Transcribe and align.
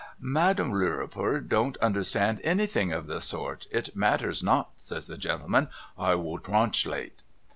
'Madame 0.39 0.71
Lirriper 0.73 1.39
don't 1.39 1.77
understand 1.77 2.41
anything 2.43 2.91
of 2.91 3.05
the 3.05 3.21
sort.'' 3.21 3.67
It 3.71 3.95
matters 3.95 4.41
not,' 4.41 4.71
says 4.75 5.05
the 5.05 5.15
gentleman,' 5.15 5.67
I 5.95 6.15
will 6.15 6.39
trrwanslate.' 6.39 7.21